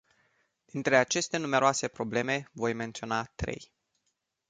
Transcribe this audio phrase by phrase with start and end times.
[0.65, 3.73] Dintre aceste numeroase probleme voi menționa trei.